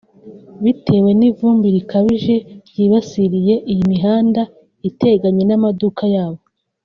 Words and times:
bitewe 0.63 1.09
n’ivumbi 1.19 1.67
rikabije 1.75 2.35
ryibasiriye 2.69 3.55
iyi 3.71 3.83
mihanda 3.91 4.41
iteganye 4.89 5.43
n’amaduka 5.45 6.03
yabo 6.15 6.41